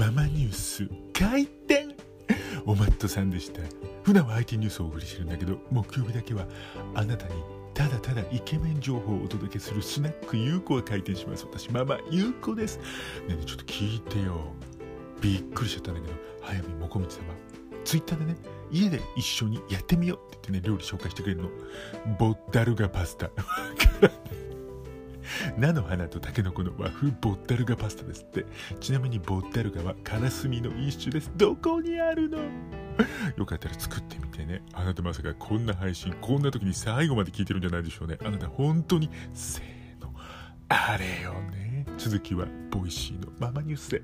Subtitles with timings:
[0.00, 1.94] ママニュース開店。
[2.64, 3.60] おマットさんでした。
[4.02, 6.46] 普段は IT ニュースをお送りしてるんだけど木曜日だけは
[6.94, 7.34] あなたに
[7.74, 11.44] ただただイケメン情報をお届けするスナックゆうこが開店します。
[11.44, 12.78] 私ママゆうこです。
[12.78, 12.84] ね
[13.28, 14.40] えねえちょっと聞いてよ。
[15.20, 17.24] びっくりしちゃったんだけど早見もこみち様
[17.84, 18.36] ツイッターでね
[18.72, 21.50] 家で一緒にやってみようって言ってね料理紹介してくれるの。
[22.18, 23.28] ボッダルガパスタ。
[25.60, 28.46] 菜の花とタケノコの和風ボッタルガパスタですって。
[28.80, 31.30] ちなみにボッタルガはカラスミの一種です。
[31.36, 32.38] どこにあるの？
[33.36, 34.62] よかったら作ってみてね。
[34.72, 38.16] あなたまさかこんな配信こんな時に最後まで聞いてるんじゃないでしょうね。
[38.24, 40.14] あなた本当にせーの
[40.68, 41.84] あれよね。
[41.98, 44.02] 続きは Voicy のママニュースで